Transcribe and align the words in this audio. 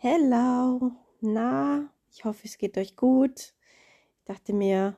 Hello, 0.00 0.92
na, 1.20 1.92
ich 2.12 2.24
hoffe, 2.24 2.42
es 2.44 2.56
geht 2.56 2.78
euch 2.78 2.94
gut. 2.94 3.40
Ich 3.40 4.24
dachte 4.26 4.52
mir, 4.52 4.96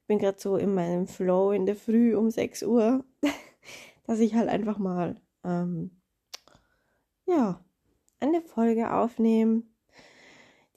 ich 0.00 0.06
bin 0.08 0.18
gerade 0.18 0.40
so 0.40 0.56
in 0.56 0.74
meinem 0.74 1.06
Flow 1.06 1.52
in 1.52 1.66
der 1.66 1.76
Früh 1.76 2.16
um 2.16 2.28
6 2.28 2.64
Uhr, 2.64 3.04
dass 4.08 4.18
ich 4.18 4.34
halt 4.34 4.48
einfach 4.48 4.78
mal, 4.78 5.20
ähm, 5.44 5.92
ja, 7.26 7.64
eine 8.18 8.42
Folge 8.42 8.92
aufnehme. 8.92 9.62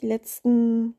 Die 0.04 0.05
letzten 0.05 0.96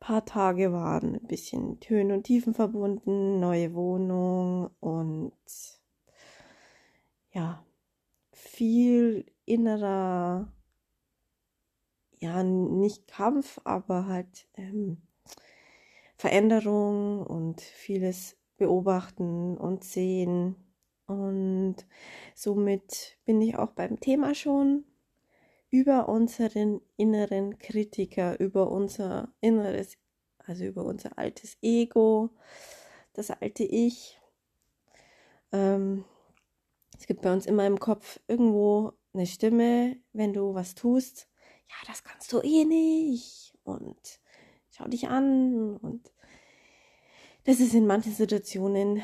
paar 0.00 0.24
Tage 0.24 0.72
waren 0.72 1.16
ein 1.16 1.26
bisschen 1.26 1.78
Höhen 1.86 2.12
und 2.12 2.22
Tiefen 2.22 2.54
verbunden, 2.54 3.40
neue 3.40 3.74
Wohnung 3.74 4.70
und 4.80 5.34
ja, 7.32 7.65
viel 8.46 9.26
innerer, 9.44 10.52
ja, 12.18 12.42
nicht 12.42 13.06
Kampf, 13.06 13.60
aber 13.64 14.06
halt 14.06 14.48
ähm, 14.54 14.98
Veränderung 16.16 17.26
und 17.26 17.60
vieles 17.60 18.36
beobachten 18.56 19.56
und 19.56 19.84
sehen. 19.84 20.56
Und 21.06 21.76
somit 22.34 23.18
bin 23.24 23.40
ich 23.40 23.56
auch 23.56 23.70
beim 23.72 24.00
Thema 24.00 24.34
schon 24.34 24.84
über 25.70 26.08
unseren 26.08 26.80
inneren 26.96 27.58
Kritiker, 27.58 28.40
über 28.40 28.70
unser 28.70 29.32
inneres, 29.40 29.98
also 30.38 30.64
über 30.64 30.84
unser 30.84 31.18
altes 31.18 31.58
Ego, 31.60 32.30
das 33.12 33.30
alte 33.30 33.64
Ich. 33.64 34.20
Ähm, 35.52 36.04
es 36.98 37.06
gibt 37.06 37.22
bei 37.22 37.32
uns 37.32 37.46
immer 37.46 37.66
im 37.66 37.78
Kopf 37.78 38.20
irgendwo 38.26 38.92
eine 39.12 39.26
Stimme, 39.26 39.96
wenn 40.12 40.32
du 40.32 40.54
was 40.54 40.74
tust, 40.74 41.28
ja, 41.68 41.74
das 41.86 42.04
kannst 42.04 42.32
du 42.32 42.40
eh 42.40 42.64
nicht 42.64 43.54
und 43.64 44.20
schau 44.70 44.86
dich 44.86 45.08
an 45.08 45.76
und 45.76 46.12
das 47.44 47.60
ist 47.60 47.74
in 47.74 47.86
manchen 47.86 48.12
Situationen 48.12 49.02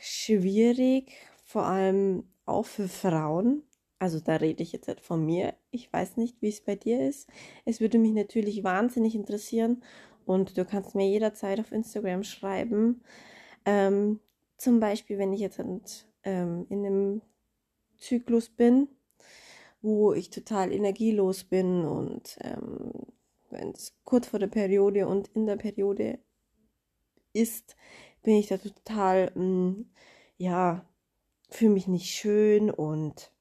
schwierig, 0.00 1.12
vor 1.44 1.64
allem 1.64 2.24
auch 2.44 2.66
für 2.66 2.88
Frauen. 2.88 3.62
Also 3.98 4.20
da 4.20 4.36
rede 4.36 4.62
ich 4.62 4.72
jetzt 4.72 4.88
nicht 4.88 5.00
von 5.00 5.24
mir. 5.24 5.54
Ich 5.70 5.90
weiß 5.90 6.18
nicht, 6.18 6.42
wie 6.42 6.48
es 6.48 6.62
bei 6.62 6.76
dir 6.76 7.08
ist. 7.08 7.28
Es 7.64 7.80
würde 7.80 7.98
mich 7.98 8.12
natürlich 8.12 8.62
wahnsinnig 8.62 9.14
interessieren 9.14 9.82
und 10.26 10.58
du 10.58 10.66
kannst 10.66 10.94
mir 10.94 11.08
jederzeit 11.08 11.58
auf 11.58 11.72
Instagram 11.72 12.24
schreiben. 12.24 13.02
Ähm, 13.64 14.20
zum 14.58 14.80
Beispiel, 14.80 15.18
wenn 15.18 15.32
ich 15.32 15.40
jetzt 15.40 15.58
ähm, 16.26 16.66
in 16.68 16.84
einem 16.84 17.22
Zyklus 17.96 18.50
bin, 18.50 18.88
wo 19.80 20.12
ich 20.12 20.28
total 20.28 20.72
energielos 20.72 21.44
bin 21.44 21.86
und 21.86 22.36
ähm, 22.42 22.90
wenn 23.50 23.70
es 23.70 23.96
kurz 24.04 24.26
vor 24.26 24.38
der 24.38 24.48
Periode 24.48 25.06
und 25.06 25.28
in 25.28 25.46
der 25.46 25.56
Periode 25.56 26.18
ist, 27.32 27.76
bin 28.22 28.34
ich 28.34 28.48
da 28.48 28.58
total, 28.58 29.30
mh, 29.34 29.42
mm, 29.44 29.90
ja, 30.36 30.84
fühle 31.48 31.72
mich 31.72 31.86
nicht 31.86 32.10
schön 32.10 32.70
und 32.70 33.32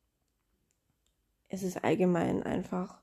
es 1.49 1.63
ist 1.63 1.83
allgemein 1.83 2.43
einfach, 2.43 3.01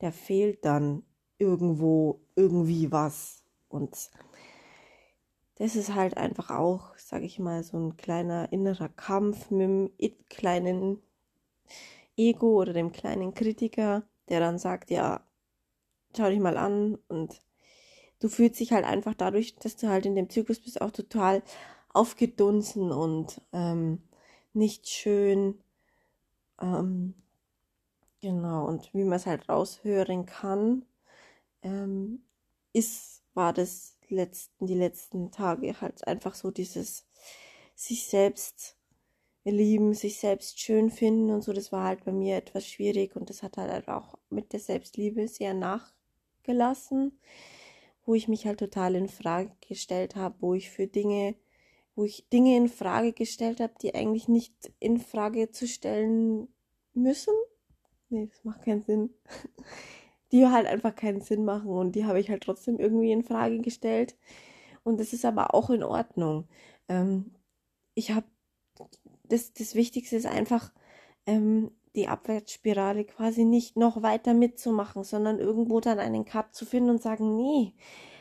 der 0.00 0.12
fehlt 0.12 0.64
dann 0.64 1.02
irgendwo 1.38 2.20
irgendwie 2.36 2.92
was 2.92 3.42
und 3.68 3.96
das 5.60 5.76
ist 5.76 5.94
halt 5.94 6.16
einfach 6.16 6.48
auch, 6.48 6.96
sage 6.96 7.26
ich 7.26 7.38
mal, 7.38 7.62
so 7.62 7.76
ein 7.76 7.98
kleiner 7.98 8.50
innerer 8.50 8.88
Kampf 8.88 9.50
mit 9.50 9.68
dem 9.68 9.90
kleinen 10.30 11.02
Ego 12.16 12.58
oder 12.62 12.72
dem 12.72 12.92
kleinen 12.92 13.34
Kritiker, 13.34 14.02
der 14.30 14.40
dann 14.40 14.58
sagt, 14.58 14.90
ja, 14.90 15.22
schau 16.16 16.30
dich 16.30 16.40
mal 16.40 16.56
an 16.56 16.96
und 17.08 17.42
du 18.20 18.30
fühlst 18.30 18.58
dich 18.58 18.72
halt 18.72 18.86
einfach 18.86 19.12
dadurch, 19.12 19.54
dass 19.56 19.76
du 19.76 19.90
halt 19.90 20.06
in 20.06 20.14
dem 20.14 20.30
Zyklus 20.30 20.60
bist, 20.60 20.80
auch 20.80 20.92
total 20.92 21.42
aufgedunsen 21.92 22.90
und 22.90 23.42
ähm, 23.52 24.02
nicht 24.54 24.88
schön. 24.88 25.62
Ähm, 26.58 27.12
genau, 28.22 28.66
und 28.66 28.94
wie 28.94 29.04
man 29.04 29.16
es 29.18 29.26
halt 29.26 29.46
raushören 29.46 30.24
kann, 30.24 30.86
ähm, 31.62 32.22
ist, 32.72 33.22
war 33.34 33.52
das 33.52 33.99
letzten, 34.14 34.66
die 34.66 34.74
letzten 34.74 35.30
Tage 35.30 35.80
halt 35.80 36.06
einfach 36.06 36.34
so 36.34 36.50
dieses 36.50 37.06
sich 37.74 38.06
selbst 38.06 38.76
lieben, 39.44 39.94
sich 39.94 40.18
selbst 40.18 40.60
schön 40.60 40.90
finden 40.90 41.30
und 41.30 41.42
so. 41.42 41.52
Das 41.52 41.72
war 41.72 41.84
halt 41.84 42.04
bei 42.04 42.12
mir 42.12 42.36
etwas 42.36 42.66
schwierig 42.66 43.16
und 43.16 43.30
das 43.30 43.42
hat 43.42 43.56
halt 43.56 43.88
auch 43.88 44.18
mit 44.28 44.52
der 44.52 44.60
Selbstliebe 44.60 45.26
sehr 45.28 45.54
nachgelassen, 45.54 47.18
wo 48.04 48.14
ich 48.14 48.28
mich 48.28 48.46
halt 48.46 48.58
total 48.58 48.94
in 48.94 49.08
Frage 49.08 49.52
gestellt 49.66 50.16
habe, 50.16 50.36
wo 50.40 50.54
ich 50.54 50.70
für 50.70 50.86
Dinge, 50.86 51.36
wo 51.94 52.04
ich 52.04 52.28
Dinge 52.28 52.56
in 52.56 52.68
Frage 52.68 53.12
gestellt 53.12 53.60
habe, 53.60 53.74
die 53.80 53.94
eigentlich 53.94 54.28
nicht 54.28 54.72
in 54.78 54.98
Frage 54.98 55.50
zu 55.50 55.66
stellen 55.66 56.48
müssen. 56.92 57.34
Nee, 58.10 58.26
das 58.26 58.44
macht 58.44 58.62
keinen 58.64 58.82
Sinn. 58.82 59.10
Die 60.32 60.46
halt 60.46 60.66
einfach 60.66 60.94
keinen 60.94 61.20
Sinn 61.20 61.44
machen 61.44 61.70
und 61.70 61.96
die 61.96 62.04
habe 62.04 62.20
ich 62.20 62.30
halt 62.30 62.42
trotzdem 62.44 62.78
irgendwie 62.78 63.12
in 63.12 63.24
Frage 63.24 63.60
gestellt. 63.60 64.16
Und 64.84 65.00
das 65.00 65.12
ist 65.12 65.24
aber 65.24 65.54
auch 65.54 65.70
in 65.70 65.82
Ordnung. 65.82 66.48
Ähm, 66.88 67.32
ich 67.94 68.12
habe 68.12 68.26
das, 69.24 69.52
das 69.52 69.74
Wichtigste 69.74 70.16
ist 70.16 70.26
einfach, 70.26 70.72
ähm, 71.26 71.70
die 71.96 72.08
Abwärtsspirale 72.08 73.04
quasi 73.04 73.44
nicht 73.44 73.76
noch 73.76 74.02
weiter 74.02 74.34
mitzumachen, 74.34 75.02
sondern 75.04 75.38
irgendwo 75.38 75.80
dann 75.80 75.98
einen 75.98 76.24
Cut 76.24 76.54
zu 76.54 76.64
finden 76.64 76.90
und 76.90 77.02
sagen, 77.02 77.36
nee, 77.36 77.74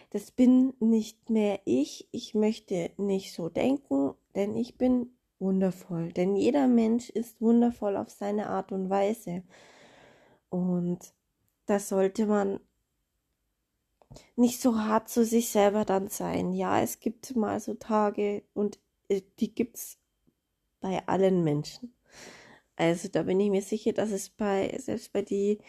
das 0.10 0.32
bin 0.32 0.74
nicht 0.80 1.30
mehr 1.30 1.60
ich, 1.66 2.08
ich 2.12 2.34
möchte 2.34 2.92
nicht 2.98 3.34
so 3.34 3.50
denken, 3.50 4.16
denn 4.36 4.56
ich 4.56 4.78
bin 4.78 5.14
wundervoll. 5.38 6.12
Denn 6.12 6.36
jeder 6.36 6.68
Mensch 6.68 7.10
ist 7.10 7.42
wundervoll 7.42 7.96
auf 7.96 8.10
seine 8.10 8.48
Art 8.50 8.72
und 8.72 8.90
Weise. 8.90 9.44
Und 10.50 11.00
das 11.70 11.90
sollte 11.90 12.26
man 12.26 12.60
nicht 14.36 14.60
so 14.60 14.80
hart 14.80 15.10
zu 15.10 15.24
sich 15.24 15.50
selber 15.50 15.86
dann 15.86 16.10
sein. 16.10 16.54
Ja, 16.54 16.82
es 16.82 17.00
gibt 17.00 17.36
mal 17.36 17.60
so 17.60 17.76
Tage 17.76 18.44
und 18.54 18.80
äh, 19.08 19.22
die 19.40 19.54
gibt 19.54 19.78
es 19.78 19.98
bei 20.82 21.06
allen 21.08 21.44
Menschen. 21.44 21.94
Also 22.76 23.10
da 23.10 23.24
bin 23.24 23.40
ich 23.40 23.50
mir 23.50 23.62
sicher, 23.62 23.94
dass 23.94 24.12
es 24.12 24.30
bei, 24.30 24.76
selbst 24.80 25.14
bei 25.14 25.22
die 25.22 25.60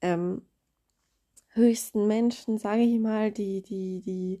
ähm, 0.00 0.42
höchsten 1.48 2.06
Menschen, 2.06 2.58
sage 2.58 2.82
ich 2.82 2.98
mal, 2.98 3.30
die, 3.30 3.62
die, 3.62 4.00
die, 4.00 4.40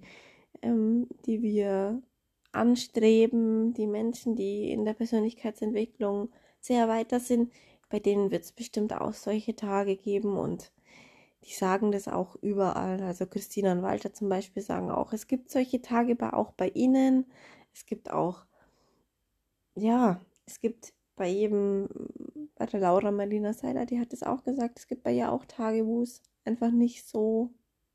ähm, 0.62 1.08
die 1.26 1.42
wir 1.42 2.02
anstreben, 2.52 3.74
die 3.74 3.86
Menschen, 3.86 4.34
die 4.34 4.72
in 4.72 4.84
der 4.84 4.94
Persönlichkeitsentwicklung 4.94 6.30
sehr 6.58 6.88
weiter 6.88 7.20
sind, 7.20 7.52
bei 7.90 7.98
denen 8.00 8.30
wird 8.30 8.44
es 8.44 8.52
bestimmt 8.52 8.92
auch 8.92 9.12
solche 9.12 9.54
Tage 9.54 9.96
geben 9.96 10.36
und 10.36 10.72
die 11.44 11.52
sagen 11.52 11.92
das 11.92 12.08
auch 12.08 12.36
überall. 12.42 13.02
Also 13.02 13.26
Christina 13.26 13.72
und 13.72 13.82
Walter 13.82 14.12
zum 14.12 14.28
Beispiel 14.28 14.62
sagen 14.62 14.90
auch, 14.90 15.12
es 15.12 15.26
gibt 15.26 15.50
solche 15.50 15.82
Tage 15.82 16.16
bei, 16.16 16.32
auch 16.32 16.52
bei 16.52 16.68
ihnen. 16.68 17.26
Es 17.72 17.86
gibt 17.86 18.10
auch 18.10 18.44
ja, 19.74 20.20
es 20.46 20.60
gibt 20.60 20.92
bei 21.16 21.28
jedem, 21.28 21.88
bei 22.56 22.66
der 22.66 22.80
Laura 22.80 23.10
Marlina 23.10 23.52
Seiler, 23.52 23.86
die 23.86 24.00
hat 24.00 24.12
es 24.12 24.22
auch 24.22 24.44
gesagt, 24.44 24.78
es 24.78 24.86
gibt 24.86 25.02
bei 25.02 25.12
ihr 25.12 25.32
auch 25.32 25.44
Tage, 25.44 25.86
wo 25.86 26.02
es 26.02 26.22
einfach 26.44 26.70
nicht 26.70 27.06
so 27.06 27.50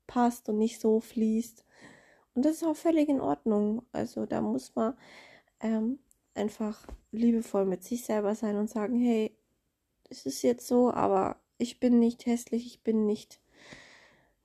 passt 0.06 0.48
und 0.48 0.58
nicht 0.58 0.80
so 0.80 1.00
fließt. 1.00 1.64
Und 2.34 2.44
das 2.44 2.56
ist 2.56 2.64
auch 2.64 2.76
völlig 2.76 3.08
in 3.08 3.20
Ordnung. 3.20 3.82
Also 3.92 4.26
da 4.26 4.40
muss 4.40 4.74
man 4.74 4.94
ähm, 5.60 5.98
einfach 6.34 6.86
liebevoll 7.12 7.64
mit 7.64 7.82
sich 7.82 8.04
selber 8.04 8.34
sein 8.34 8.56
und 8.56 8.70
sagen, 8.70 8.98
hey, 9.00 9.36
es 10.10 10.26
ist 10.26 10.42
jetzt 10.42 10.66
so, 10.66 10.92
aber 10.92 11.40
ich 11.58 11.80
bin 11.80 11.98
nicht 11.98 12.26
hässlich, 12.26 12.66
ich 12.66 12.82
bin 12.82 13.06
nicht, 13.06 13.40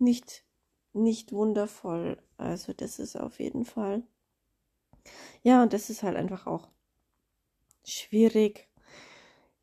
nicht, 0.02 0.46
nicht 0.94 1.32
wundervoll. 1.32 2.22
Also 2.38 2.74
das 2.74 3.00
ist 3.00 3.16
auf 3.16 3.40
jeden 3.40 3.66
Fall. 3.66 4.04
Ja, 5.44 5.64
und 5.64 5.74
das 5.74 5.90
ist 5.90 6.04
halt 6.04 6.16
einfach 6.16 6.48
auch 6.48 6.70
schwierig. 7.84 8.70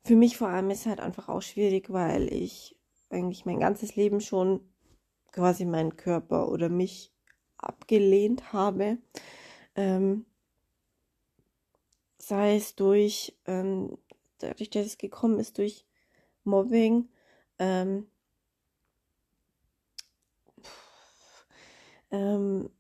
Für 0.05 0.17
mich 0.17 0.37
vor 0.37 0.49
allem 0.49 0.71
ist 0.71 0.87
halt 0.87 1.01
einfach 1.01 1.29
auch 1.29 1.43
schwierig, 1.43 1.93
weil 1.93 2.33
ich 2.33 2.77
eigentlich 3.11 3.47
mein 3.47 3.61
ganzes 3.61 3.97
Leben 3.97 4.21
schon 4.21 4.61
quasi 5.33 5.65
meinen 5.65 5.97
Körper 5.97 6.49
oder 6.49 6.69
mich 6.69 7.13
abgelehnt 7.59 8.53
habe. 8.53 8.99
Ähm, 9.75 10.27
sei 12.19 12.57
es 12.57 12.75
durch, 12.75 13.37
ähm, 13.47 13.99
dadurch, 14.39 14.71
dass 14.71 14.87
es 14.87 14.99
gekommen 14.99 15.39
ist, 15.39 15.59
durch 15.59 15.87
Mobbing, 16.45 17.09
ähm, 17.59 18.07
ähm, 22.11 22.71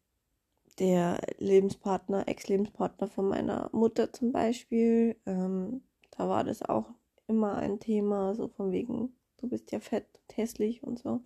der 0.78 1.20
Lebenspartner, 1.38 2.28
Ex-Lebenspartner 2.28 3.08
von 3.08 3.28
meiner 3.28 3.68
Mutter 3.72 4.12
zum 4.12 4.32
Beispiel, 4.32 5.16
ähm, 5.26 5.82
da 6.10 6.28
war 6.28 6.44
das 6.44 6.62
auch 6.62 6.86
immer 7.26 7.56
ein 7.56 7.80
Thema, 7.80 8.34
so 8.34 8.48
von 8.48 8.72
wegen 8.72 9.12
du 9.38 9.48
bist 9.48 9.70
ja 9.72 9.80
fett 9.80 10.06
und 10.14 10.36
hässlich 10.36 10.82
und 10.82 10.98
so. 10.98 11.22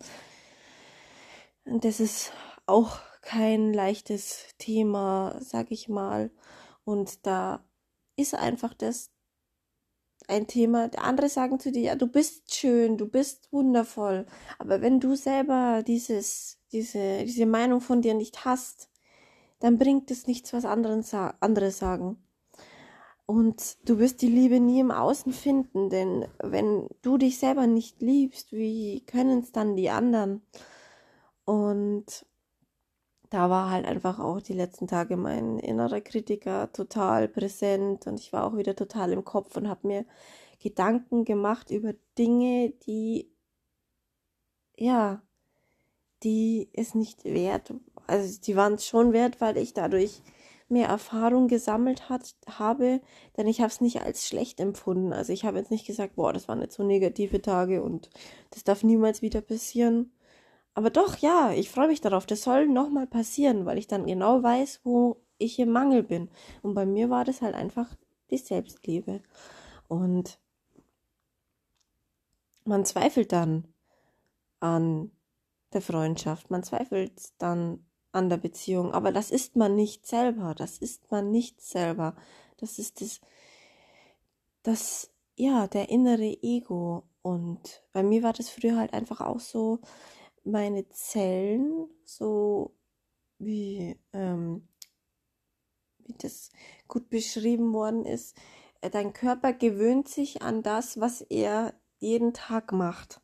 Und 1.65 1.85
das 1.85 2.01
ist 2.01 2.33
auch 2.67 2.99
kein 3.21 3.73
leichtes 3.73 4.55
Thema, 4.59 5.37
sag 5.41 5.71
ich 5.71 5.89
mal. 5.89 6.31
Und 6.85 7.27
da 7.27 7.65
ist 8.17 8.35
einfach 8.35 8.75
das 8.75 9.12
ein 10.29 10.47
Thema. 10.47 10.91
Andere 10.97 11.29
sagen 11.29 11.59
zu 11.59 11.73
dir, 11.73 11.83
ja, 11.83 11.95
du 11.95 12.07
bist 12.07 12.55
schön, 12.55 12.97
du 12.99 13.07
bist 13.07 13.53
wundervoll. 13.53 14.27
Aber 14.59 14.81
wenn 14.81 15.01
du 15.01 15.15
selber 15.15 15.83
dieses, 15.87 16.59
diese, 16.73 17.25
diese 17.25 17.47
Meinung 17.47 17.81
von 17.81 18.03
dir 18.03 18.15
nicht 18.15 18.45
hast, 18.45 18.89
dann 19.61 19.79
bringt 19.79 20.11
es 20.11 20.27
nichts, 20.27 20.53
was 20.53 20.65
anderen, 20.65 21.05
andere 21.41 21.71
sagen. 21.71 22.17
Und 23.27 23.77
du 23.89 23.99
wirst 23.99 24.21
die 24.21 24.29
Liebe 24.29 24.61
nie 24.61 24.81
im 24.81 24.91
Außen 24.91 25.33
finden, 25.33 25.89
denn 25.89 26.27
wenn 26.43 26.89
du 27.03 27.17
dich 27.17 27.39
selber 27.39 27.67
nicht 27.67 28.03
liebst, 28.03 28.53
wie 28.53 29.05
können 29.07 29.41
es 29.41 29.53
dann 29.53 29.77
die 29.77 29.91
anderen? 29.91 30.43
Und 31.45 32.27
da 33.33 33.49
war 33.49 33.71
halt 33.71 33.87
einfach 33.87 34.19
auch 34.19 34.43
die 34.43 34.53
letzten 34.53 34.87
Tage 34.87 35.17
mein 35.17 35.59
innerer 35.59 36.03
Kritiker 36.03 36.71
total 36.73 37.29
präsent 37.29 38.07
und 38.07 38.21
ich 38.21 38.33
war 38.33 38.45
auch 38.45 38.57
wieder 38.57 38.77
total 38.77 39.11
im 39.13 39.25
Kopf 39.25 39.57
und 39.57 39.69
habe 39.69 39.87
mir 39.89 40.05
Gedanken 40.61 41.25
gemacht 41.25 41.71
über 41.71 41.95
Dinge, 42.19 42.75
die 42.87 43.31
ja, 44.77 45.23
die 46.23 46.69
es 46.75 46.95
nicht 46.95 47.25
wert, 47.25 47.73
also 48.07 48.41
die 48.41 48.57
waren 48.57 48.75
es 48.75 48.87
schon 48.87 49.13
wert, 49.15 49.41
weil 49.41 49.57
ich 49.57 49.73
dadurch 49.73 50.23
mehr 50.69 50.89
Erfahrung 50.89 51.49
gesammelt 51.49 52.09
hat, 52.11 52.35
habe, 52.47 53.01
denn 53.37 53.47
ich 53.47 53.61
habe 53.61 53.69
es 53.69 53.81
nicht 53.81 54.03
als 54.03 54.27
schlecht 54.27 54.61
empfunden. 54.61 55.13
Also 55.13 55.33
ich 55.33 55.45
habe 55.45 55.59
jetzt 55.59 55.71
nicht 55.71 55.87
gesagt, 55.87 56.17
boah, 56.17 56.33
das 56.33 56.49
waren 56.49 56.61
jetzt 56.61 56.77
so 56.77 56.83
negative 56.83 57.43
Tage 57.43 57.83
und 57.83 58.11
das 58.51 58.65
darf 58.65 58.83
niemals 58.83 59.23
wieder 59.23 59.41
passieren. 59.43 60.13
Aber 60.75 60.91
doch, 60.91 61.19
ja, 61.19 61.53
ich 61.53 61.71
freue 61.71 61.89
mich 61.89 62.01
darauf. 62.01 62.27
Das 62.27 62.43
soll 62.43 62.67
nochmal 62.67 63.07
passieren, 63.07 63.67
weil 63.67 63.79
ich 63.79 63.87
dann 63.87 64.07
genau 64.07 64.43
weiß, 64.43 64.81
wo 64.85 65.23
ich 65.39 65.59
im 65.59 65.71
Mangel 65.71 66.03
bin. 66.03 66.31
Und 66.63 66.75
bei 66.75 66.87
mir 66.87 67.11
war 67.11 67.25
das 67.25 67.43
halt 67.43 67.55
einfach 67.55 67.95
die 68.31 68.39
Selbstliebe. 68.39 69.21
Und 69.89 70.39
man 72.65 72.85
zweifelt 72.85 73.33
dann 73.33 73.69
an 74.61 75.11
der 75.73 75.83
Freundschaft, 75.83 76.51
man 76.51 76.63
zweifelt 76.63 77.33
dann 77.39 77.85
an 78.13 78.29
der 78.29 78.37
Beziehung, 78.37 78.93
aber 78.93 79.11
das 79.11 79.31
ist 79.31 79.57
man 79.57 79.75
nicht 79.75 80.07
selber, 80.07 80.55
das 80.55 80.79
ist 80.79 81.11
man 81.11 81.31
nicht 81.31 81.61
selber. 81.61 82.15
Das 82.59 82.79
ist 82.79 83.01
das, 83.01 83.21
das, 84.63 85.11
ja, 85.35 85.67
der 85.67 85.89
innere 85.89 86.37
Ego. 86.43 87.05
Und 87.23 87.83
bei 87.93 88.03
mir 88.03 88.23
war 88.23 88.33
das 88.33 88.51
früher 88.51 88.77
halt 88.77 88.93
einfach 88.93 89.21
auch 89.21 89.41
so, 89.41 89.81
meine 90.45 90.89
Zellen, 90.91 91.89
so 92.05 92.75
wie, 93.39 93.99
ähm, 94.13 94.69
wie 95.99 96.15
das 96.19 96.51
gut 96.89 97.11
beschrieben 97.11 97.73
worden 97.73 98.05
ist, 98.05 98.37
äh, 98.81 98.91
dein 98.91 99.13
Körper 99.13 99.53
gewöhnt 99.53 100.09
sich 100.09 100.43
an 100.43 100.63
das, 100.63 101.01
was 101.01 101.23
er 101.23 101.75
jeden 101.99 102.33
Tag 102.35 102.73
macht. 102.73 103.21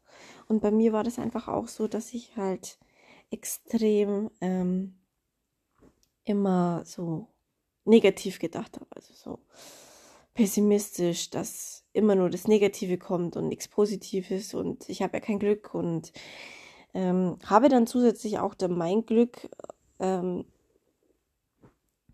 Und 0.47 0.61
bei 0.61 0.71
mir 0.71 0.93
war 0.93 1.05
das 1.05 1.19
einfach 1.19 1.49
auch 1.49 1.69
so, 1.69 1.89
dass 1.89 2.15
ich 2.15 2.37
halt 2.37 2.79
extrem 3.31 4.31
ähm, 4.41 4.99
immer 6.25 6.85
so 6.85 7.29
negativ 7.85 8.39
gedacht 8.39 8.77
habe. 8.77 8.87
Also 8.91 9.15
so 9.15 9.39
pessimistisch, 10.35 11.31
dass 11.31 11.85
immer 11.93 12.15
nur 12.15 12.31
das 12.31 12.47
Negative 12.47 12.97
kommt 12.99 13.37
und 13.37 13.49
nichts 13.49 13.67
Positives 13.67 14.55
und 14.55 14.89
ich 14.89 15.03
habe 15.03 15.17
ja 15.17 15.21
kein 15.21 15.41
Glück 15.41 15.75
und 15.75 16.13
ähm, 16.99 17.39
habe 17.47 17.69
dann 17.69 17.87
zusätzlich 17.87 18.41
auch 18.41 18.55
dann 18.55 18.77
mein 18.77 19.07
Glück 19.07 19.49
ähm, 20.01 20.45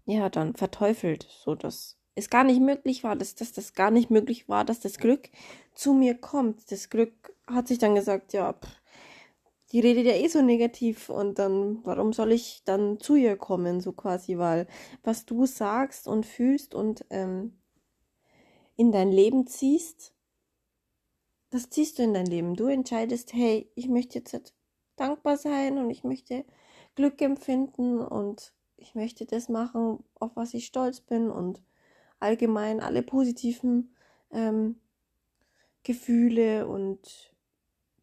ja 0.05 0.29
dann 0.29 0.55
verteufelt, 0.55 1.27
so 1.43 1.55
dass 1.55 1.97
es 2.15 2.29
gar 2.29 2.45
nicht 2.45 2.61
möglich 2.61 3.03
war, 3.03 3.17
dass, 3.17 3.35
dass 3.35 3.53
das 3.53 3.73
gar 3.73 3.91
nicht 3.91 4.11
möglich 4.11 4.47
war, 4.47 4.63
dass 4.63 4.81
das 4.81 4.99
Glück 4.99 5.31
zu 5.75 5.95
mir 5.95 6.15
kommt. 6.15 6.71
Das 6.71 6.91
Glück 6.91 7.35
hat 7.47 7.67
sich 7.67 7.79
dann 7.79 7.95
gesagt, 7.95 8.35
ja, 8.35 8.53
pff, 8.53 8.83
die 9.73 9.81
redet 9.81 10.05
ja 10.05 10.13
eh 10.13 10.29
so 10.29 10.43
negativ 10.43 11.09
und 11.09 11.39
dann, 11.39 11.81
warum 11.85 12.13
soll 12.13 12.33
ich 12.33 12.63
dann 12.67 13.01
zu 13.01 13.15
ihr 13.15 13.37
kommen, 13.37 13.81
so 13.81 13.93
quasi, 13.93 14.37
weil 14.37 14.67
was 15.03 15.25
du 15.25 15.47
sagst 15.47 16.07
und 16.07 16.27
fühlst 16.27 16.75
und 16.75 17.07
ähm, 17.09 17.59
in 18.77 18.93
dein 18.93 19.11
Leben 19.11 19.47
ziehst, 19.47 20.13
das 21.49 21.71
ziehst 21.71 21.99
du 21.99 22.03
in 22.03 22.13
dein 22.13 22.27
Leben. 22.27 22.55
Du 22.55 22.67
entscheidest, 22.67 23.33
hey, 23.33 23.71
ich 23.75 23.89
möchte 23.89 24.19
jetzt 24.19 24.53
dankbar 24.96 25.37
sein 25.37 25.79
und 25.79 25.91
ich 25.91 26.05
möchte 26.05 26.44
Glück 26.94 27.20
empfinden 27.20 27.99
und 28.00 28.52
ich 28.76 28.94
möchte 28.94 29.26
das 29.26 29.49
machen, 29.49 30.02
auf 30.14 30.37
was 30.37 30.55
ich 30.55 30.67
stolz 30.67 31.00
bin 31.00 31.31
und 31.31 31.62
allgemein 32.19 32.81
alle 32.81 33.02
positiven 33.02 33.94
ähm, 34.31 34.81
Gefühle 35.82 36.67
und 36.67 37.35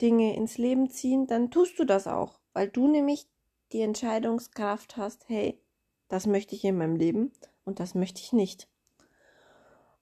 Dinge 0.02 0.36
ins 0.36 0.58
Leben 0.58 0.90
ziehen, 0.90 1.28
dann 1.28 1.52
tust 1.52 1.78
du 1.80 1.86
das 1.86 2.08
auch, 2.08 2.40
weil 2.54 2.68
du 2.68 2.88
nämlich 2.88 3.28
die 3.72 3.82
Entscheidungskraft 3.82 4.98
hast, 4.98 5.30
hey, 5.30 5.60
das 6.08 6.28
möchte 6.28 6.56
ich 6.56 6.64
in 6.66 6.78
meinem 6.78 6.96
Leben 6.96 7.32
und 7.64 7.80
das 7.80 7.96
möchte 7.96 8.20
ich 8.20 8.34
nicht. 8.34 8.68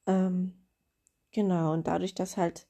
Ähm, 0.08 0.54
genau, 1.32 1.74
und 1.74 1.88
dadurch, 1.88 2.16
dass 2.16 2.38
halt 2.38 2.68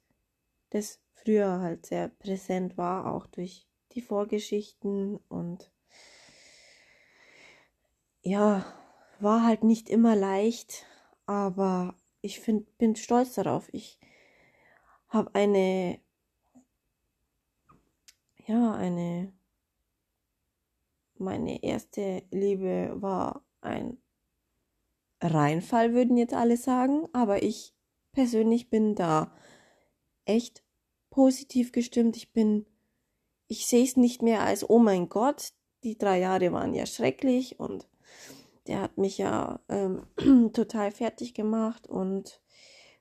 das 0.71 0.99
früher 1.13 1.59
halt 1.59 1.85
sehr 1.85 2.09
präsent 2.09 2.77
war, 2.77 3.11
auch 3.11 3.27
durch 3.27 3.68
die 3.93 4.01
Vorgeschichten 4.01 5.17
und 5.27 5.71
ja, 8.21 8.65
war 9.19 9.43
halt 9.43 9.63
nicht 9.63 9.89
immer 9.89 10.15
leicht, 10.15 10.85
aber 11.25 11.95
ich 12.21 12.39
find, 12.39 12.77
bin 12.77 12.95
stolz 12.95 13.33
darauf. 13.33 13.69
Ich 13.73 13.99
habe 15.07 15.33
eine, 15.33 15.99
ja, 18.45 18.73
eine, 18.73 19.33
meine 21.17 21.63
erste 21.63 22.23
Liebe 22.31 22.93
war 22.95 23.43
ein 23.61 23.97
Reinfall, 25.21 25.93
würden 25.93 26.17
jetzt 26.17 26.33
alle 26.33 26.57
sagen, 26.57 27.07
aber 27.13 27.43
ich 27.43 27.73
persönlich 28.11 28.69
bin 28.69 28.95
da 28.95 29.35
echt 30.25 30.63
positiv 31.09 31.71
gestimmt. 31.71 32.15
Ich 32.15 32.31
bin 32.31 32.65
ich 33.49 33.65
sehe 33.65 33.83
es 33.83 33.97
nicht 33.97 34.21
mehr 34.21 34.43
als, 34.43 34.69
oh 34.69 34.79
mein 34.79 35.09
Gott, 35.09 35.51
die 35.83 35.97
drei 35.97 36.19
Jahre 36.19 36.53
waren 36.53 36.73
ja 36.73 36.85
schrecklich 36.85 37.59
und 37.59 37.89
der 38.67 38.81
hat 38.81 38.97
mich 38.97 39.17
ja 39.17 39.59
ähm, 39.67 40.03
total 40.53 40.91
fertig 40.91 41.33
gemacht 41.33 41.87
und 41.87 42.41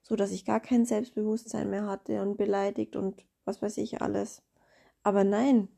so, 0.03 0.17
dass 0.17 0.31
ich 0.31 0.47
gar 0.47 0.59
kein 0.59 0.87
Selbstbewusstsein 0.87 1.69
mehr 1.69 1.87
hatte 1.87 2.23
und 2.23 2.39
beleidigt 2.39 2.97
und 2.97 3.27
was 3.45 3.61
weiß 3.61 3.77
ich 3.77 4.01
alles. 4.01 4.43
Aber 5.03 5.23
nein, 5.23 5.69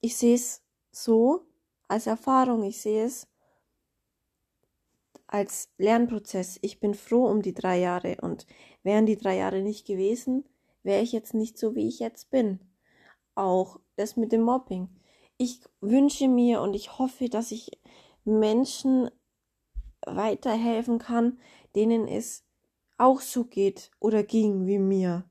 ich 0.00 0.16
sehe 0.16 0.36
es 0.36 0.62
so 0.92 1.46
als 1.88 2.06
Erfahrung, 2.06 2.62
ich 2.62 2.80
sehe 2.80 3.04
es 3.04 3.26
als 5.26 5.70
Lernprozess. 5.78 6.60
Ich 6.62 6.78
bin 6.78 6.94
froh 6.94 7.26
um 7.26 7.42
die 7.42 7.54
drei 7.54 7.80
Jahre 7.80 8.18
und 8.20 8.46
wären 8.84 9.06
die 9.06 9.16
drei 9.16 9.36
Jahre 9.36 9.60
nicht 9.60 9.88
gewesen, 9.88 10.44
wäre 10.84 11.02
ich 11.02 11.10
jetzt 11.10 11.34
nicht 11.34 11.58
so, 11.58 11.74
wie 11.74 11.88
ich 11.88 11.98
jetzt 11.98 12.30
bin. 12.30 12.60
Auch 13.34 13.80
das 13.96 14.16
mit 14.16 14.32
dem 14.32 14.42
Mobbing. 14.42 14.88
Ich 15.36 15.60
wünsche 15.80 16.28
mir 16.28 16.60
und 16.60 16.74
ich 16.74 16.98
hoffe, 16.98 17.28
dass 17.28 17.50
ich 17.50 17.70
Menschen 18.24 19.10
weiterhelfen 20.06 20.98
kann, 20.98 21.38
denen 21.74 22.06
es 22.06 22.44
auch 22.98 23.20
so 23.20 23.44
geht 23.44 23.90
oder 24.00 24.22
ging 24.22 24.66
wie 24.66 24.78
mir. 24.78 25.24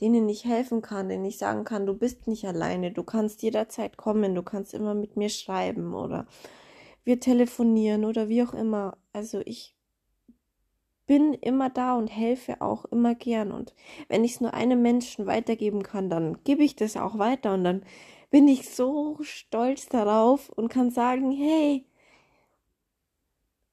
Denen 0.00 0.28
ich 0.28 0.44
helfen 0.44 0.80
kann, 0.80 1.08
denen 1.08 1.24
ich 1.24 1.36
sagen 1.36 1.64
kann, 1.64 1.86
du 1.86 1.94
bist 1.94 2.26
nicht 2.26 2.46
alleine, 2.46 2.92
du 2.92 3.02
kannst 3.02 3.42
jederzeit 3.42 3.96
kommen, 3.96 4.34
du 4.34 4.42
kannst 4.42 4.72
immer 4.72 4.94
mit 4.94 5.16
mir 5.16 5.28
schreiben 5.28 5.94
oder 5.94 6.26
wir 7.04 7.20
telefonieren 7.20 8.04
oder 8.04 8.28
wie 8.28 8.42
auch 8.42 8.54
immer. 8.54 8.96
Also 9.12 9.40
ich 9.44 9.76
bin 11.10 11.34
immer 11.34 11.70
da 11.70 11.96
und 11.96 12.06
helfe 12.06 12.60
auch 12.60 12.84
immer 12.84 13.16
gern. 13.16 13.50
Und 13.50 13.74
wenn 14.06 14.22
ich 14.22 14.34
es 14.34 14.40
nur 14.40 14.54
einem 14.54 14.80
Menschen 14.80 15.26
weitergeben 15.26 15.82
kann, 15.82 16.08
dann 16.08 16.38
gebe 16.44 16.62
ich 16.62 16.76
das 16.76 16.96
auch 16.96 17.18
weiter. 17.18 17.52
Und 17.52 17.64
dann 17.64 17.82
bin 18.30 18.46
ich 18.46 18.70
so 18.70 19.18
stolz 19.22 19.88
darauf 19.88 20.50
und 20.50 20.68
kann 20.68 20.92
sagen, 20.92 21.32
hey, 21.32 21.84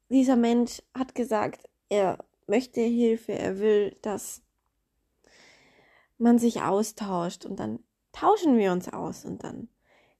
dieser 0.10 0.36
Mensch 0.36 0.82
hat 0.96 1.14
gesagt, 1.14 1.70
er 1.90 2.26
möchte 2.48 2.82
Hilfe, 2.82 3.34
er 3.34 3.60
will, 3.60 3.96
dass 4.02 4.42
man 6.18 6.40
sich 6.40 6.64
austauscht 6.64 7.46
und 7.46 7.60
dann 7.60 7.84
tauschen 8.14 8.58
wir 8.58 8.72
uns 8.72 8.92
aus 8.92 9.26
und 9.26 9.44
dann 9.44 9.70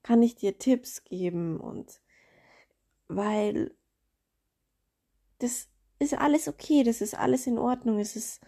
kann 0.04 0.22
ich 0.22 0.36
dir 0.36 0.56
Tipps 0.56 1.02
geben 1.02 1.58
und 1.58 2.00
weil 3.08 3.74
das 5.40 5.68
ist 5.98 6.14
alles 6.14 6.48
okay, 6.48 6.82
das 6.82 7.00
ist 7.00 7.16
alles 7.16 7.46
in 7.46 7.58
Ordnung, 7.58 7.98
es 7.98 8.16
ist 8.16 8.40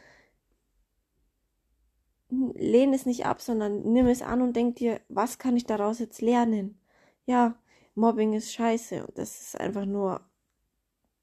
lehn 2.31 2.95
es 2.95 3.07
nicht 3.07 3.27
ab, 3.27 3.41
sondern 3.41 3.93
nimm 3.93 4.07
es 4.07 4.23
an 4.23 4.41
und 4.41 4.55
denk 4.55 4.77
dir, 4.77 5.01
was 5.09 5.39
kann 5.39 5.57
ich 5.57 5.67
daraus 5.67 5.99
jetzt 5.99 6.23
lernen? 6.23 6.79
Ja, 7.27 7.57
Mobbing 7.95 8.35
ist 8.35 8.53
scheiße 8.53 9.05
und 9.07 9.19
das 9.19 9.41
ist 9.41 9.61
einfach 9.61 9.85
nur 9.85 10.21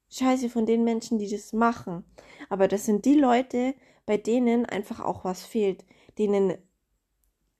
scheiße 0.10 0.50
von 0.50 0.66
den 0.66 0.84
Menschen, 0.84 1.18
die 1.18 1.30
das 1.30 1.54
machen. 1.54 2.04
Aber 2.50 2.68
das 2.68 2.86
sind 2.86 3.06
die 3.06 3.16
Leute, 3.16 3.74
bei 4.06 4.18
denen 4.18 4.66
einfach 4.66 5.00
auch 5.00 5.24
was 5.24 5.46
fehlt, 5.46 5.86
denen 6.18 6.58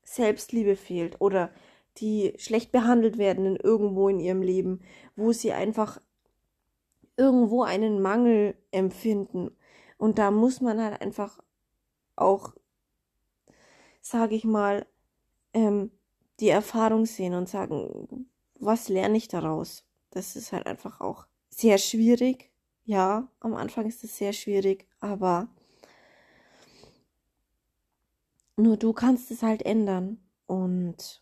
Selbstliebe 0.04 0.76
fehlt 0.76 1.20
oder 1.20 1.52
die 1.98 2.34
schlecht 2.38 2.72
behandelt 2.72 3.18
werden 3.18 3.46
in 3.46 3.56
irgendwo 3.56 4.08
in 4.08 4.20
ihrem 4.20 4.42
Leben, 4.42 4.82
wo 5.16 5.32
sie 5.32 5.52
einfach 5.52 6.00
irgendwo 7.18 7.64
einen 7.64 8.02
Mangel 8.02 8.56
empfinden. 8.72 9.52
Und 9.98 10.20
da 10.20 10.32
muss 10.32 10.62
man 10.62 10.82
halt 10.82 11.02
einfach 11.02 11.40
auch, 12.16 12.54
sage 14.02 14.36
ich 14.36 14.46
mal, 14.46 14.86
ähm, 15.54 15.92
die 16.40 16.50
Erfahrung 16.50 17.06
sehen 17.06 17.34
und 17.34 17.50
sagen, 17.50 18.30
was 18.60 18.90
lerne 18.90 19.18
ich 19.18 19.28
daraus? 19.28 19.84
Das 20.12 20.36
ist 20.36 20.52
halt 20.54 20.68
einfach 20.68 21.02
auch 21.02 21.26
sehr 21.50 21.78
schwierig. 21.78 22.52
Ja, 22.86 23.30
am 23.40 23.56
Anfang 23.56 23.88
ist 23.88 24.04
es 24.04 24.18
sehr 24.18 24.34
schwierig, 24.34 24.88
aber 25.00 25.50
nur 28.56 28.78
du 28.78 28.94
kannst 28.94 29.32
es 29.32 29.44
halt 29.44 29.64
ändern. 29.64 30.20
Und 30.46 31.22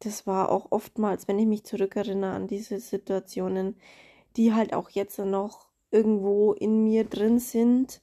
das 0.00 0.26
war 0.26 0.50
auch 0.50 0.70
oftmals, 0.70 1.28
wenn 1.28 1.38
ich 1.38 1.46
mich 1.46 1.64
zurückerinnere 1.64 2.32
an 2.32 2.46
diese 2.46 2.78
Situationen, 2.80 3.76
die 4.36 4.54
halt 4.54 4.72
auch 4.74 4.90
jetzt 4.90 5.18
noch 5.18 5.68
irgendwo 5.90 6.52
in 6.52 6.84
mir 6.84 7.04
drin 7.04 7.38
sind, 7.38 8.02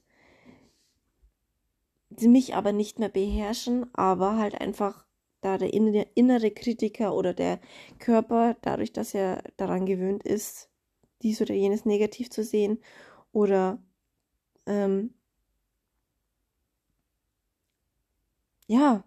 die 2.10 2.28
mich 2.28 2.54
aber 2.54 2.72
nicht 2.72 2.98
mehr 2.98 3.08
beherrschen, 3.08 3.92
aber 3.94 4.36
halt 4.36 4.60
einfach 4.60 5.06
da 5.40 5.56
der 5.58 5.72
innere 5.72 6.50
Kritiker 6.50 7.14
oder 7.14 7.32
der 7.32 7.60
Körper, 7.98 8.56
dadurch, 8.62 8.92
dass 8.92 9.14
er 9.14 9.42
daran 9.56 9.86
gewöhnt 9.86 10.24
ist, 10.24 10.68
dies 11.22 11.40
oder 11.40 11.54
jenes 11.54 11.84
negativ 11.84 12.30
zu 12.30 12.42
sehen 12.44 12.78
oder 13.32 13.78
ähm, 14.66 15.14
ja, 18.66 19.04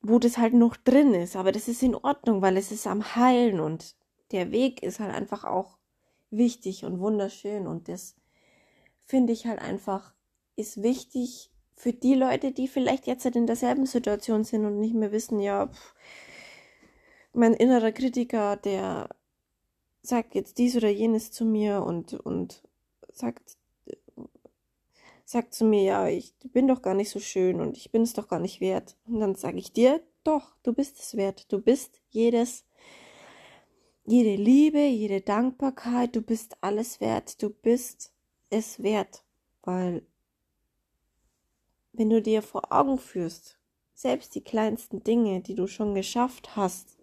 wo 0.00 0.18
das 0.18 0.38
halt 0.38 0.54
noch 0.54 0.76
drin 0.76 1.14
ist, 1.14 1.36
aber 1.36 1.52
das 1.52 1.68
ist 1.68 1.82
in 1.82 1.94
Ordnung, 1.94 2.40
weil 2.42 2.56
es 2.56 2.70
ist 2.72 2.86
am 2.86 3.14
Heilen 3.16 3.60
und 3.60 3.96
der 4.32 4.50
Weg 4.50 4.82
ist 4.82 5.00
halt 5.00 5.14
einfach 5.14 5.44
auch 5.44 5.78
wichtig 6.30 6.84
und 6.84 7.00
wunderschön 7.00 7.66
und 7.66 7.88
das 7.88 8.16
finde 9.04 9.32
ich 9.32 9.46
halt 9.46 9.60
einfach 9.60 10.14
ist 10.56 10.82
wichtig 10.82 11.50
für 11.74 11.92
die 11.92 12.14
Leute, 12.14 12.52
die 12.52 12.66
vielleicht 12.66 13.06
jetzt 13.06 13.24
halt 13.24 13.36
in 13.36 13.46
derselben 13.46 13.86
Situation 13.86 14.42
sind 14.44 14.64
und 14.64 14.80
nicht 14.80 14.94
mehr 14.94 15.12
wissen, 15.12 15.38
ja, 15.38 15.68
pff, 15.68 15.94
mein 17.32 17.54
innerer 17.54 17.92
Kritiker, 17.92 18.56
der 18.56 19.08
sagt 20.02 20.34
jetzt 20.34 20.58
dies 20.58 20.76
oder 20.76 20.88
jenes 20.88 21.30
zu 21.30 21.44
mir 21.44 21.82
und, 21.82 22.14
und 22.14 22.62
sagt, 23.12 23.56
sagt 25.24 25.54
zu 25.54 25.64
mir, 25.64 25.82
ja, 25.82 26.08
ich 26.08 26.34
bin 26.52 26.66
doch 26.66 26.82
gar 26.82 26.94
nicht 26.94 27.10
so 27.10 27.20
schön 27.20 27.60
und 27.60 27.76
ich 27.76 27.92
bin 27.92 28.02
es 28.02 28.14
doch 28.14 28.28
gar 28.28 28.40
nicht 28.40 28.60
wert. 28.60 28.96
Und 29.06 29.20
dann 29.20 29.34
sage 29.34 29.58
ich 29.58 29.72
dir, 29.72 30.02
doch, 30.24 30.56
du 30.62 30.72
bist 30.72 30.98
es 30.98 31.16
wert. 31.16 31.52
Du 31.52 31.60
bist 31.60 32.00
jedes, 32.10 32.64
jede 34.08 34.36
Liebe, 34.36 34.80
jede 34.80 35.20
Dankbarkeit, 35.20 36.16
du 36.16 36.22
bist 36.22 36.56
alles 36.62 36.98
wert. 36.98 37.42
Du 37.42 37.50
bist 37.50 38.10
es 38.48 38.82
wert, 38.82 39.22
weil 39.62 40.02
wenn 41.92 42.08
du 42.08 42.22
dir 42.22 42.40
vor 42.40 42.72
Augen 42.72 42.98
führst, 42.98 43.58
selbst 43.92 44.34
die 44.34 44.40
kleinsten 44.40 45.04
Dinge, 45.04 45.42
die 45.42 45.54
du 45.54 45.66
schon 45.66 45.94
geschafft 45.94 46.56
hast, 46.56 46.96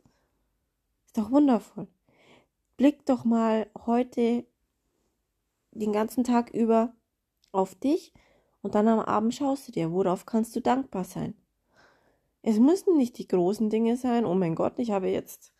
ist 1.05 1.17
doch 1.17 1.29
wundervoll. 1.29 1.87
Blick 2.75 3.05
doch 3.05 3.23
mal 3.23 3.69
heute 3.85 4.43
den 5.73 5.93
ganzen 5.93 6.23
Tag 6.23 6.49
über 6.55 6.91
auf 7.51 7.75
dich 7.75 8.13
und 8.63 8.73
dann 8.73 8.87
am 8.87 8.99
Abend 8.99 9.35
schaust 9.35 9.67
du 9.67 9.71
dir, 9.71 9.91
worauf 9.91 10.25
kannst 10.25 10.55
du 10.55 10.59
dankbar 10.59 11.03
sein. 11.03 11.35
Es 12.41 12.57
müssen 12.57 12.97
nicht 12.97 13.19
die 13.19 13.27
großen 13.27 13.69
Dinge 13.69 13.95
sein, 13.95 14.25
oh 14.25 14.33
mein 14.33 14.55
Gott, 14.55 14.79
ich 14.79 14.89
habe 14.89 15.09
jetzt 15.09 15.54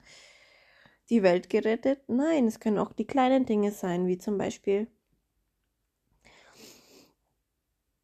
die 1.10 1.24
Welt 1.24 1.50
gerettet. 1.50 2.02
Nein, 2.08 2.48
es 2.48 2.60
können 2.60 2.78
auch 2.78 2.94
die 2.94 3.06
kleinen 3.06 3.46
Dinge 3.46 3.72
sein, 3.72 4.08
wie 4.08 4.18
zum 4.18 4.38
Beispiel, 4.38 4.88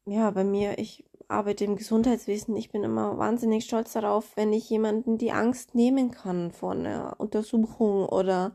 ja, 0.06 0.30
bei 0.30 0.44
mir, 0.44 0.78
ich 0.78 1.04
arbeite 1.28 1.64
im 1.64 1.76
Gesundheitswesen. 1.76 2.56
Ich 2.56 2.70
bin 2.70 2.84
immer 2.84 3.18
wahnsinnig 3.18 3.64
stolz 3.64 3.92
darauf, 3.92 4.36
wenn 4.36 4.52
ich 4.52 4.68
jemanden 4.70 5.18
die 5.18 5.32
Angst 5.32 5.74
nehmen 5.74 6.10
kann 6.10 6.52
vor 6.52 6.72
einer 6.72 7.14
Untersuchung 7.18 8.06
oder 8.06 8.54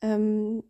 ähm, 0.00 0.62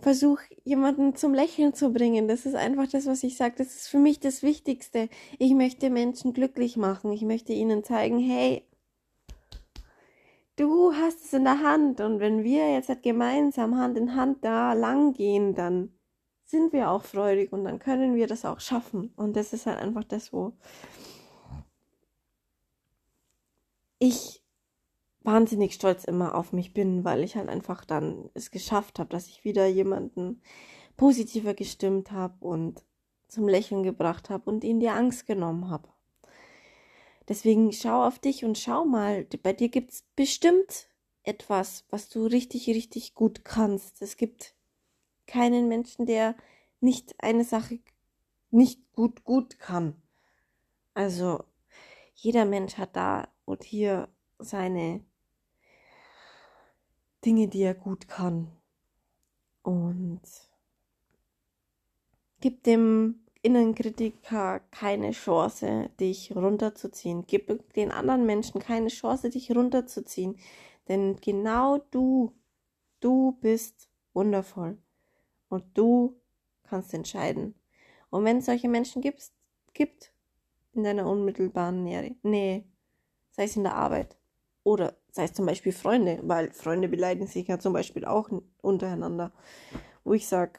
versuche 0.00 0.44
jemanden 0.64 1.14
zum 1.14 1.34
Lächeln 1.34 1.74
zu 1.74 1.92
bringen. 1.92 2.28
Das 2.28 2.46
ist 2.46 2.54
einfach 2.54 2.88
das, 2.88 3.06
was 3.06 3.22
ich 3.22 3.36
sage. 3.36 3.54
Das 3.58 3.68
ist 3.68 3.88
für 3.88 3.98
mich 3.98 4.20
das 4.20 4.42
Wichtigste. 4.42 5.08
Ich 5.38 5.54
möchte 5.54 5.90
Menschen 5.90 6.32
glücklich 6.32 6.76
machen. 6.76 7.12
Ich 7.12 7.22
möchte 7.22 7.52
ihnen 7.52 7.84
zeigen, 7.84 8.18
hey, 8.18 8.64
du 10.56 10.92
hast 10.94 11.24
es 11.24 11.32
in 11.32 11.44
der 11.44 11.60
Hand. 11.60 12.00
Und 12.00 12.20
wenn 12.20 12.44
wir 12.44 12.72
jetzt 12.72 12.88
halt 12.88 13.02
gemeinsam 13.02 13.76
Hand 13.76 13.96
in 13.96 14.14
Hand 14.16 14.44
da 14.44 14.72
lang 14.72 15.12
gehen, 15.12 15.54
dann 15.54 15.92
sind 16.44 16.72
wir 16.72 16.90
auch 16.90 17.02
freudig 17.02 17.52
und 17.52 17.64
dann 17.64 17.78
können 17.78 18.14
wir 18.14 18.26
das 18.26 18.44
auch 18.44 18.60
schaffen. 18.60 19.12
Und 19.16 19.36
das 19.36 19.52
ist 19.52 19.66
halt 19.66 19.78
einfach 19.78 20.04
das, 20.04 20.32
wo 20.32 20.52
ich 23.98 24.42
wahnsinnig 25.22 25.74
stolz 25.74 26.04
immer 26.04 26.34
auf 26.34 26.52
mich 26.52 26.74
bin, 26.74 27.04
weil 27.04 27.24
ich 27.24 27.36
halt 27.36 27.48
einfach 27.48 27.84
dann 27.84 28.30
es 28.34 28.50
geschafft 28.50 28.98
habe, 28.98 29.08
dass 29.08 29.26
ich 29.26 29.44
wieder 29.44 29.66
jemanden 29.66 30.42
positiver 30.96 31.54
gestimmt 31.54 32.12
habe 32.12 32.44
und 32.46 32.84
zum 33.28 33.48
Lächeln 33.48 33.82
gebracht 33.82 34.30
habe 34.30 34.50
und 34.50 34.62
ihn 34.62 34.80
die 34.80 34.90
Angst 34.90 35.26
genommen 35.26 35.70
habe. 35.70 35.88
Deswegen 37.28 37.72
schau 37.72 38.04
auf 38.04 38.18
dich 38.18 38.44
und 38.44 38.58
schau 38.58 38.84
mal, 38.84 39.24
bei 39.42 39.52
dir 39.52 39.68
gibt 39.68 39.92
es 39.92 40.04
bestimmt 40.14 40.88
etwas, 41.22 41.84
was 41.88 42.08
du 42.08 42.26
richtig, 42.26 42.68
richtig 42.68 43.14
gut 43.14 43.44
kannst. 43.44 44.02
Es 44.02 44.16
gibt 44.16 44.54
keinen 45.26 45.68
Menschen, 45.68 46.04
der 46.06 46.36
nicht 46.80 47.14
eine 47.18 47.44
Sache 47.44 47.80
nicht 48.50 48.92
gut 48.92 49.24
gut 49.24 49.58
kann. 49.58 50.00
Also 50.92 51.44
jeder 52.14 52.44
Mensch 52.44 52.76
hat 52.76 52.94
da 52.94 53.28
und 53.44 53.64
hier 53.64 54.08
seine 54.38 55.04
Dinge, 57.24 57.48
die 57.48 57.62
er 57.62 57.74
gut 57.74 58.06
kann. 58.06 58.50
Und 59.62 60.20
gibt 62.40 62.66
dem 62.66 63.23
Innenkritiker 63.44 64.60
keine 64.70 65.10
Chance, 65.10 65.90
dich 66.00 66.34
runterzuziehen. 66.34 67.26
Gib 67.26 67.74
den 67.74 67.92
anderen 67.92 68.24
Menschen 68.24 68.58
keine 68.58 68.88
Chance, 68.88 69.28
dich 69.28 69.54
runterzuziehen. 69.54 70.38
Denn 70.88 71.16
genau 71.20 71.78
du, 71.90 72.32
du 73.00 73.32
bist 73.42 73.90
wundervoll 74.14 74.78
und 75.50 75.64
du 75.74 76.18
kannst 76.62 76.94
entscheiden. 76.94 77.54
Und 78.08 78.24
wenn 78.24 78.38
es 78.38 78.46
solche 78.46 78.68
Menschen 78.68 79.02
gibt, 79.02 79.30
gibt 79.74 80.10
in 80.72 80.84
deiner 80.84 81.06
unmittelbaren 81.06 81.84
Nähe, 81.84 82.64
sei 83.30 83.44
es 83.44 83.56
in 83.56 83.64
der 83.64 83.74
Arbeit 83.74 84.16
oder 84.62 84.96
sei 85.10 85.24
es 85.24 85.34
zum 85.34 85.44
Beispiel 85.44 85.72
Freunde, 85.72 86.20
weil 86.22 86.50
Freunde 86.50 86.88
beleidigen 86.88 87.26
sich 87.26 87.46
ja 87.48 87.58
zum 87.58 87.74
Beispiel 87.74 88.06
auch 88.06 88.30
untereinander, 88.62 89.32
wo 90.02 90.14
ich 90.14 90.26
sage, 90.26 90.58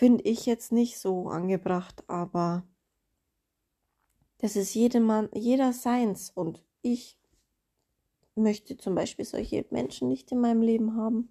finde 0.00 0.24
ich 0.24 0.46
jetzt 0.46 0.72
nicht 0.72 0.98
so 0.98 1.28
angebracht, 1.28 2.04
aber 2.06 2.66
das 4.38 4.56
ist 4.56 4.72
jedem 4.72 5.28
jeder 5.34 5.74
seins 5.74 6.30
und 6.30 6.64
ich 6.80 7.18
möchte 8.34 8.78
zum 8.78 8.94
Beispiel 8.94 9.26
solche 9.26 9.66
Menschen 9.68 10.08
nicht 10.08 10.32
in 10.32 10.40
meinem 10.40 10.62
Leben 10.62 10.96
haben. 10.96 11.28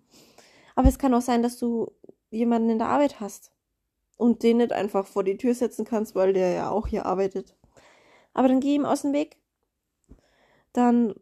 Aber 0.75 0.87
es 0.87 0.99
kann 0.99 1.15
auch 1.15 1.21
sein, 1.23 1.41
dass 1.41 1.57
du 1.57 1.91
jemanden 2.29 2.69
in 2.69 2.77
der 2.77 2.89
Arbeit 2.89 3.19
hast 3.19 3.51
und 4.17 4.43
den 4.43 4.57
nicht 4.57 4.71
einfach 4.71 5.07
vor 5.07 5.23
die 5.23 5.37
Tür 5.37 5.55
setzen 5.55 5.83
kannst, 5.83 6.13
weil 6.13 6.33
der 6.33 6.51
ja 6.51 6.69
auch 6.69 6.85
hier 6.85 7.07
arbeitet. 7.07 7.55
Aber 8.35 8.49
dann 8.49 8.59
geh 8.59 8.75
ihm 8.75 8.85
aus 8.85 9.01
dem 9.01 9.13
Weg. 9.13 9.37
Dann 10.73 11.15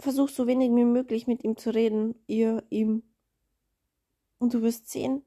versuch 0.00 0.30
so 0.30 0.46
wenig 0.46 0.70
wie 0.70 0.84
möglich 0.84 1.26
mit 1.26 1.44
ihm 1.44 1.58
zu 1.58 1.74
reden, 1.74 2.14
ihr, 2.26 2.64
ihm. 2.70 3.02
Und 4.38 4.54
du 4.54 4.62
wirst 4.62 4.88
sehen, 4.88 5.26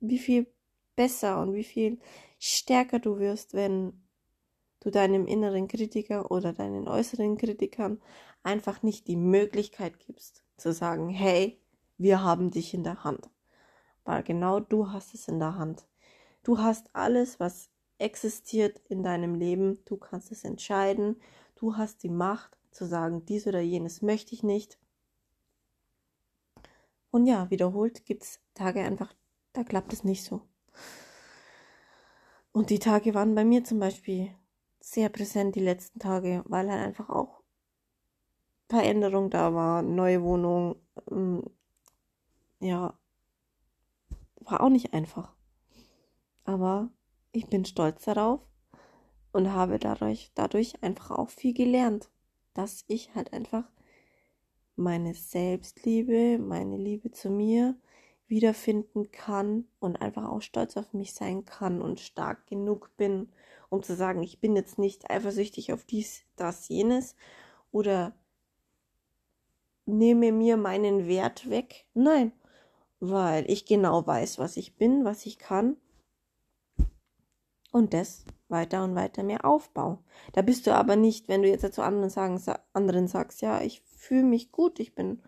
wie 0.00 0.18
viel 0.18 0.53
besser 0.96 1.40
und 1.40 1.54
wie 1.54 1.64
viel 1.64 1.98
stärker 2.38 2.98
du 2.98 3.18
wirst, 3.18 3.54
wenn 3.54 4.04
du 4.80 4.90
deinem 4.90 5.26
inneren 5.26 5.68
Kritiker 5.68 6.30
oder 6.30 6.52
deinen 6.52 6.88
äußeren 6.88 7.36
Kritikern 7.38 8.00
einfach 8.42 8.82
nicht 8.82 9.08
die 9.08 9.16
Möglichkeit 9.16 9.98
gibst 9.98 10.44
zu 10.56 10.72
sagen, 10.72 11.08
hey, 11.08 11.58
wir 11.98 12.22
haben 12.22 12.50
dich 12.50 12.74
in 12.74 12.84
der 12.84 13.04
Hand. 13.04 13.30
Weil 14.04 14.22
genau 14.22 14.60
du 14.60 14.90
hast 14.92 15.14
es 15.14 15.28
in 15.28 15.38
der 15.38 15.56
Hand. 15.56 15.86
Du 16.42 16.58
hast 16.58 16.94
alles, 16.94 17.40
was 17.40 17.70
existiert 17.98 18.80
in 18.88 19.02
deinem 19.02 19.34
Leben. 19.34 19.78
Du 19.86 19.96
kannst 19.96 20.30
es 20.30 20.44
entscheiden. 20.44 21.16
Du 21.56 21.76
hast 21.76 22.02
die 22.02 22.10
Macht 22.10 22.58
zu 22.70 22.84
sagen, 22.84 23.24
dies 23.24 23.46
oder 23.46 23.60
jenes 23.60 24.02
möchte 24.02 24.34
ich 24.34 24.42
nicht. 24.42 24.78
Und 27.10 27.26
ja, 27.26 27.48
wiederholt 27.50 28.04
gibt 28.04 28.24
es 28.24 28.40
Tage 28.54 28.80
einfach, 28.80 29.14
da 29.52 29.62
klappt 29.62 29.92
es 29.92 30.02
nicht 30.02 30.24
so. 30.24 30.42
Und 32.52 32.70
die 32.70 32.78
Tage 32.78 33.14
waren 33.14 33.34
bei 33.34 33.44
mir 33.44 33.64
zum 33.64 33.80
Beispiel 33.80 34.30
sehr 34.80 35.08
präsent, 35.08 35.56
die 35.56 35.60
letzten 35.60 35.98
Tage, 35.98 36.44
weil 36.46 36.70
halt 36.70 36.82
einfach 36.82 37.10
auch 37.10 37.42
Veränderung 38.68 39.30
da 39.30 39.54
war, 39.54 39.82
neue 39.82 40.22
Wohnung, 40.22 40.76
ähm, 41.10 41.42
ja, 42.60 42.98
war 44.40 44.60
auch 44.60 44.68
nicht 44.68 44.94
einfach. 44.94 45.34
Aber 46.44 46.90
ich 47.32 47.46
bin 47.46 47.64
stolz 47.64 48.04
darauf 48.04 48.40
und 49.32 49.52
habe 49.52 49.78
dadurch, 49.78 50.30
dadurch 50.34 50.82
einfach 50.82 51.10
auch 51.10 51.30
viel 51.30 51.54
gelernt, 51.54 52.10
dass 52.52 52.84
ich 52.86 53.14
halt 53.14 53.32
einfach 53.32 53.64
meine 54.76 55.14
Selbstliebe, 55.14 56.38
meine 56.38 56.76
Liebe 56.76 57.10
zu 57.10 57.30
mir 57.30 57.76
wiederfinden 58.26 59.10
kann 59.10 59.66
und 59.78 60.00
einfach 60.00 60.28
auch 60.28 60.42
stolz 60.42 60.76
auf 60.76 60.92
mich 60.92 61.14
sein 61.14 61.44
kann 61.44 61.82
und 61.82 62.00
stark 62.00 62.46
genug 62.46 62.90
bin, 62.96 63.28
um 63.68 63.82
zu 63.82 63.94
sagen, 63.94 64.22
ich 64.22 64.40
bin 64.40 64.56
jetzt 64.56 64.78
nicht 64.78 65.10
eifersüchtig 65.10 65.72
auf 65.72 65.84
dies, 65.84 66.22
das, 66.36 66.68
jenes 66.68 67.16
oder 67.70 68.14
nehme 69.86 70.32
mir 70.32 70.56
meinen 70.56 71.06
Wert 71.06 71.50
weg. 71.50 71.86
Nein, 71.92 72.32
weil 73.00 73.50
ich 73.50 73.66
genau 73.66 74.06
weiß, 74.06 74.38
was 74.38 74.56
ich 74.56 74.76
bin, 74.76 75.04
was 75.04 75.26
ich 75.26 75.38
kann 75.38 75.76
und 77.72 77.92
das 77.92 78.24
weiter 78.48 78.84
und 78.84 78.94
weiter 78.94 79.22
mehr 79.22 79.44
aufbaue. 79.44 79.98
Da 80.32 80.42
bist 80.42 80.66
du 80.66 80.74
aber 80.74 80.96
nicht, 80.96 81.28
wenn 81.28 81.42
du 81.42 81.48
jetzt 81.48 81.74
zu 81.74 81.82
anderen, 81.82 82.10
sagen, 82.10 82.40
anderen 82.72 83.08
sagst, 83.08 83.42
ja, 83.42 83.60
ich 83.60 83.82
fühle 83.82 84.22
mich 84.22 84.52
gut, 84.52 84.78
ich 84.78 84.94
bin 84.94 85.22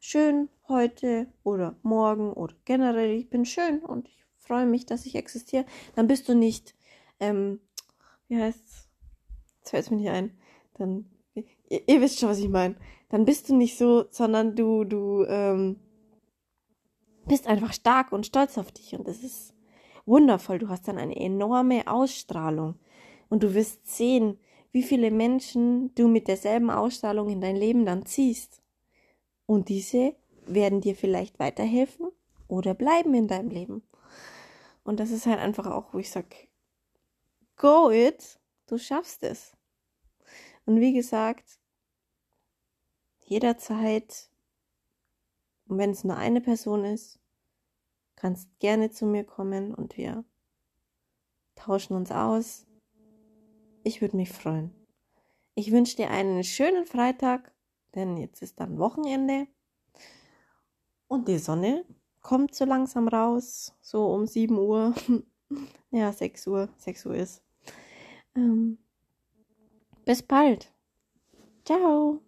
schön 0.00 0.48
heute 0.66 1.32
oder 1.44 1.76
morgen 1.82 2.32
oder 2.32 2.54
generell, 2.64 3.12
ich 3.12 3.30
bin 3.30 3.44
schön 3.44 3.80
und 3.80 4.08
ich 4.08 4.24
freue 4.38 4.66
mich, 4.66 4.86
dass 4.86 5.06
ich 5.06 5.14
existiere, 5.14 5.64
dann 5.94 6.08
bist 6.08 6.28
du 6.28 6.34
nicht, 6.34 6.74
ähm, 7.20 7.60
wie 8.28 8.40
heißt's? 8.40 8.88
Jetzt 9.58 9.70
fällt 9.70 9.84
es 9.84 9.90
mir 9.90 9.98
nicht 9.98 10.10
ein. 10.10 10.36
Dann, 10.74 11.04
ihr, 11.34 11.44
ihr, 11.68 12.00
wisst 12.00 12.18
schon, 12.18 12.30
was 12.30 12.38
ich 12.38 12.48
meine. 12.48 12.74
Dann 13.10 13.26
bist 13.26 13.48
du 13.48 13.54
nicht 13.54 13.76
so, 13.76 14.06
sondern 14.10 14.56
du, 14.56 14.84
du, 14.84 15.24
ähm, 15.26 15.76
bist 17.26 17.46
einfach 17.46 17.72
stark 17.72 18.12
und 18.12 18.26
stolz 18.26 18.58
auf 18.58 18.72
dich 18.72 18.94
und 18.94 19.06
das 19.06 19.22
ist 19.22 19.54
wundervoll. 20.06 20.58
Du 20.58 20.68
hast 20.68 20.88
dann 20.88 20.98
eine 20.98 21.14
enorme 21.14 21.86
Ausstrahlung 21.86 22.74
und 23.28 23.42
du 23.42 23.54
wirst 23.54 23.86
sehen, 23.86 24.38
wie 24.72 24.82
viele 24.82 25.10
Menschen 25.10 25.94
du 25.94 26.08
mit 26.08 26.26
derselben 26.26 26.70
Ausstrahlung 26.70 27.28
in 27.28 27.40
dein 27.40 27.56
Leben 27.56 27.84
dann 27.84 28.06
ziehst. 28.06 28.62
Und 29.50 29.68
diese 29.68 30.14
werden 30.46 30.80
dir 30.80 30.94
vielleicht 30.94 31.40
weiterhelfen 31.40 32.06
oder 32.46 32.72
bleiben 32.72 33.14
in 33.14 33.26
deinem 33.26 33.50
Leben. 33.50 33.82
Und 34.84 35.00
das 35.00 35.10
ist 35.10 35.26
halt 35.26 35.40
einfach 35.40 35.66
auch, 35.66 35.92
wo 35.92 35.98
ich 35.98 36.08
sage, 36.08 36.36
go 37.56 37.90
it, 37.90 38.38
du 38.68 38.78
schaffst 38.78 39.24
es. 39.24 39.56
Und 40.66 40.78
wie 40.78 40.92
gesagt, 40.92 41.58
jederzeit, 43.24 44.30
und 45.66 45.78
wenn 45.78 45.90
es 45.90 46.04
nur 46.04 46.16
eine 46.16 46.40
Person 46.40 46.84
ist, 46.84 47.18
kannst 48.14 48.56
gerne 48.60 48.92
zu 48.92 49.04
mir 49.04 49.24
kommen 49.24 49.74
und 49.74 49.96
wir 49.96 50.24
tauschen 51.56 51.96
uns 51.96 52.12
aus. 52.12 52.68
Ich 53.82 54.00
würde 54.00 54.16
mich 54.16 54.30
freuen. 54.30 54.72
Ich 55.56 55.72
wünsche 55.72 55.96
dir 55.96 56.10
einen 56.10 56.44
schönen 56.44 56.86
Freitag, 56.86 57.52
denn 57.94 58.16
jetzt 58.16 58.42
ist 58.42 58.60
dann 58.60 58.78
Wochenende 58.78 59.46
und 61.08 61.26
die 61.28 61.38
Sonne 61.38 61.84
kommt 62.22 62.54
so 62.54 62.64
langsam 62.64 63.08
raus, 63.08 63.74
so 63.80 64.06
um 64.12 64.26
7 64.26 64.56
Uhr. 64.58 64.94
ja, 65.90 66.12
6 66.12 66.46
Uhr, 66.46 66.68
6 66.78 67.06
Uhr 67.06 67.14
ist. 67.16 67.42
Ähm, 68.36 68.78
bis 70.04 70.22
bald. 70.22 70.72
Ciao. 71.64 72.20